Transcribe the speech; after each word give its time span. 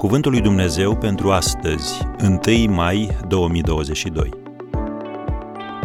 Cuvântul 0.00 0.30
lui 0.30 0.40
Dumnezeu 0.40 0.96
pentru 0.96 1.30
astăzi, 1.30 2.06
1 2.46 2.72
mai 2.72 3.18
2022. 3.28 4.30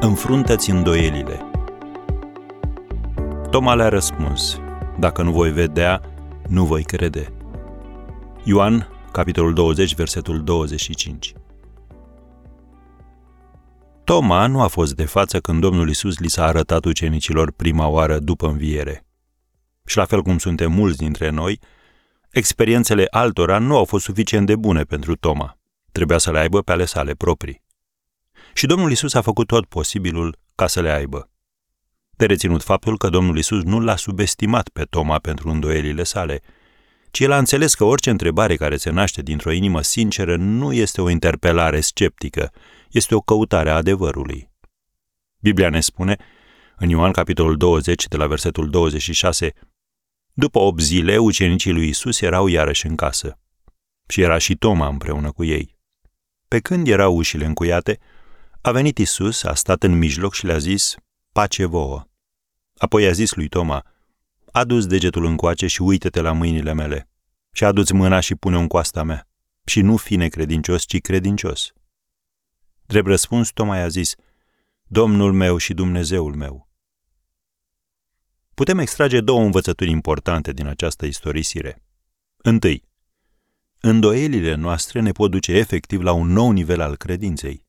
Înfruntă-ți 0.00 0.70
îndoielile. 0.70 1.50
Toma 3.50 3.74
le-a 3.74 3.88
răspuns, 3.88 4.60
dacă 4.98 5.22
nu 5.22 5.32
voi 5.32 5.50
vedea, 5.52 6.00
nu 6.46 6.64
voi 6.64 6.82
crede. 6.82 7.32
Ioan, 8.44 8.88
capitolul 9.12 9.54
20, 9.54 9.94
versetul 9.94 10.44
25. 10.44 11.32
Toma 14.04 14.46
nu 14.46 14.60
a 14.60 14.66
fost 14.66 14.94
de 14.94 15.04
față 15.04 15.40
când 15.40 15.60
Domnul 15.60 15.88
Isus 15.88 16.18
li 16.18 16.28
s-a 16.28 16.44
arătat 16.44 16.84
ucenicilor 16.84 17.52
prima 17.52 17.86
oară 17.86 18.18
după 18.18 18.46
înviere. 18.46 19.04
Și 19.84 19.96
la 19.96 20.04
fel 20.04 20.22
cum 20.22 20.38
suntem 20.38 20.72
mulți 20.72 20.98
dintre 20.98 21.30
noi, 21.30 21.60
experiențele 22.30 23.06
altora 23.10 23.58
nu 23.58 23.76
au 23.76 23.84
fost 23.84 24.04
suficient 24.04 24.46
de 24.46 24.56
bune 24.56 24.82
pentru 24.82 25.16
Toma. 25.16 25.58
Trebuia 25.92 26.18
să 26.18 26.30
le 26.30 26.38
aibă 26.38 26.62
pe 26.62 26.72
ale 26.72 26.84
sale 26.84 27.14
proprii. 27.14 27.62
Și 28.54 28.66
Domnul 28.66 28.90
Isus 28.90 29.14
a 29.14 29.20
făcut 29.20 29.46
tot 29.46 29.66
posibilul 29.66 30.38
ca 30.54 30.66
să 30.66 30.80
le 30.80 30.90
aibă. 30.90 31.30
De 32.10 32.26
reținut 32.26 32.62
faptul 32.62 32.98
că 32.98 33.08
Domnul 33.08 33.38
Isus 33.38 33.62
nu 33.62 33.80
l-a 33.80 33.96
subestimat 33.96 34.68
pe 34.68 34.82
Toma 34.82 35.18
pentru 35.18 35.48
îndoielile 35.48 36.02
sale, 36.02 36.42
ci 37.10 37.20
el 37.20 37.32
a 37.32 37.38
înțeles 37.38 37.74
că 37.74 37.84
orice 37.84 38.10
întrebare 38.10 38.56
care 38.56 38.76
se 38.76 38.90
naște 38.90 39.22
dintr-o 39.22 39.52
inimă 39.52 39.82
sinceră 39.82 40.36
nu 40.36 40.72
este 40.72 41.00
o 41.00 41.08
interpelare 41.08 41.80
sceptică, 41.80 42.52
este 42.90 43.14
o 43.14 43.20
căutare 43.20 43.70
a 43.70 43.74
adevărului. 43.74 44.50
Biblia 45.40 45.68
ne 45.68 45.80
spune, 45.80 46.16
în 46.76 46.88
Ioan 46.88 47.12
capitolul 47.12 47.56
20, 47.56 48.08
de 48.08 48.16
la 48.16 48.26
versetul 48.26 48.70
26, 48.70 49.52
după 50.38 50.58
8 50.58 50.80
zile, 50.80 51.18
ucenicii 51.18 51.72
lui 51.72 51.88
Isus 51.88 52.20
erau 52.20 52.46
iarăși 52.46 52.86
în 52.86 52.96
casă. 52.96 53.38
Și 54.08 54.20
era 54.20 54.38
și 54.38 54.56
Toma 54.56 54.88
împreună 54.88 55.32
cu 55.32 55.44
ei. 55.44 55.76
Pe 56.48 56.58
când 56.60 56.88
erau 56.88 57.16
ușile 57.16 57.44
încuiate, 57.44 57.98
a 58.60 58.70
venit 58.70 58.98
Isus, 58.98 59.42
a 59.42 59.54
stat 59.54 59.82
în 59.82 59.98
mijloc 59.98 60.34
și 60.34 60.46
le-a 60.46 60.58
zis, 60.58 60.96
pace 61.32 61.64
vouă. 61.64 62.04
Apoi 62.76 63.06
a 63.06 63.12
zis 63.12 63.34
lui 63.34 63.48
Toma, 63.48 63.84
adu 64.52 64.78
degetul 64.78 65.24
încoace 65.24 65.66
și 65.66 65.82
uită-te 65.82 66.20
la 66.20 66.32
mâinile 66.32 66.72
mele. 66.72 67.08
Și 67.52 67.64
adu-ți 67.64 67.94
mâna 67.94 68.20
și 68.20 68.34
pune-o 68.34 68.60
în 68.60 68.66
coasta 68.66 69.02
mea. 69.02 69.28
Și 69.64 69.80
nu 69.80 69.96
fi 69.96 70.16
necredincios, 70.16 70.84
ci 70.84 71.00
credincios. 71.00 71.72
Drept 72.86 73.06
răspuns, 73.06 73.50
Toma 73.50 73.76
i-a 73.76 73.88
zis, 73.88 74.14
Domnul 74.84 75.32
meu 75.32 75.56
și 75.56 75.74
Dumnezeul 75.74 76.34
meu. 76.34 76.67
Putem 78.58 78.78
extrage 78.78 79.20
două 79.20 79.40
învățături 79.40 79.90
importante 79.90 80.52
din 80.52 80.66
această 80.66 81.06
istorisire. 81.06 81.82
Întâi, 82.36 82.84
îndoielile 83.80 84.54
noastre 84.54 85.00
ne 85.00 85.12
pot 85.12 85.30
duce 85.30 85.52
efectiv 85.52 86.00
la 86.00 86.12
un 86.12 86.28
nou 86.28 86.50
nivel 86.50 86.80
al 86.80 86.96
credinței. 86.96 87.66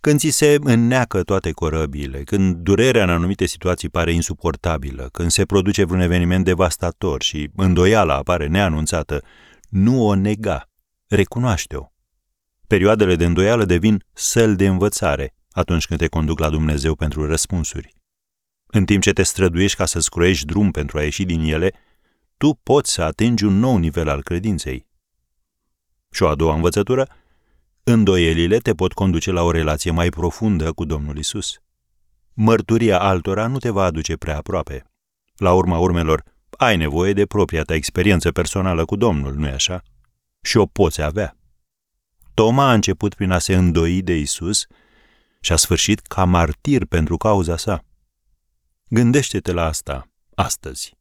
Când 0.00 0.18
ți 0.18 0.28
se 0.28 0.56
înneacă 0.60 1.22
toate 1.22 1.50
corăbiile, 1.50 2.22
când 2.22 2.54
durerea 2.56 3.02
în 3.02 3.10
anumite 3.10 3.46
situații 3.46 3.88
pare 3.88 4.12
insuportabilă, 4.12 5.08
când 5.12 5.30
se 5.30 5.44
produce 5.44 5.84
vreun 5.84 6.00
eveniment 6.00 6.44
devastator 6.44 7.22
și 7.22 7.50
îndoiala 7.56 8.14
apare 8.14 8.46
neanunțată, 8.46 9.22
nu 9.68 10.06
o 10.06 10.14
nega, 10.14 10.70
recunoaște-o. 11.06 11.86
Perioadele 12.66 13.16
de 13.16 13.24
îndoială 13.24 13.64
devin 13.64 14.04
săl 14.12 14.56
de 14.56 14.66
învățare 14.66 15.34
atunci 15.50 15.86
când 15.86 16.00
te 16.00 16.08
conduc 16.08 16.38
la 16.38 16.50
Dumnezeu 16.50 16.94
pentru 16.94 17.26
răspunsuri. 17.26 18.02
În 18.76 18.84
timp 18.84 19.02
ce 19.02 19.12
te 19.12 19.22
străduiești 19.22 19.76
ca 19.76 19.86
să 19.86 19.98
scruiești 20.00 20.46
drum 20.46 20.70
pentru 20.70 20.98
a 20.98 21.02
ieși 21.02 21.24
din 21.24 21.40
ele, 21.40 21.72
tu 22.36 22.60
poți 22.62 22.92
să 22.92 23.02
atingi 23.02 23.44
un 23.44 23.58
nou 23.58 23.76
nivel 23.76 24.08
al 24.08 24.22
credinței. 24.22 24.86
Și 26.10 26.22
o 26.22 26.28
a 26.28 26.34
doua 26.34 26.54
învățătură, 26.54 27.08
îndoielile 27.84 28.58
te 28.58 28.74
pot 28.74 28.92
conduce 28.92 29.30
la 29.30 29.42
o 29.42 29.50
relație 29.50 29.90
mai 29.90 30.08
profundă 30.08 30.72
cu 30.72 30.84
Domnul 30.84 31.18
Isus. 31.18 31.58
Mărturia 32.32 33.00
altora 33.00 33.46
nu 33.46 33.58
te 33.58 33.70
va 33.70 33.84
aduce 33.84 34.16
prea 34.16 34.36
aproape. 34.36 34.84
La 35.36 35.52
urma 35.52 35.78
urmelor, 35.78 36.24
ai 36.50 36.76
nevoie 36.76 37.12
de 37.12 37.26
propria 37.26 37.62
ta 37.62 37.74
experiență 37.74 38.32
personală 38.32 38.84
cu 38.84 38.96
Domnul, 38.96 39.34
nu-i 39.34 39.50
așa? 39.50 39.82
Și 40.42 40.56
o 40.56 40.66
poți 40.66 41.02
avea. 41.02 41.36
Toma 42.34 42.68
a 42.68 42.72
început 42.72 43.14
prin 43.14 43.30
a 43.30 43.38
se 43.38 43.54
îndoi 43.54 44.02
de 44.02 44.16
Isus 44.16 44.66
și 45.40 45.52
a 45.52 45.56
sfârșit 45.56 46.00
ca 46.00 46.24
martir 46.24 46.84
pentru 46.84 47.16
cauza 47.16 47.56
sa. 47.56 47.84
Gândește-te 48.94 49.52
la 49.52 49.64
asta 49.64 50.08
astăzi. 50.34 50.96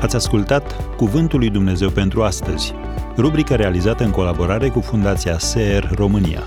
Ați 0.00 0.16
ascultat 0.16 0.96
Cuvântul 0.96 1.38
lui 1.38 1.50
Dumnezeu 1.50 1.90
pentru 1.90 2.22
astăzi, 2.22 2.72
rubrica 3.16 3.56
realizată 3.56 4.04
în 4.04 4.10
colaborare 4.10 4.68
cu 4.68 4.80
Fundația 4.80 5.38
SER 5.38 5.90
România. 5.94 6.46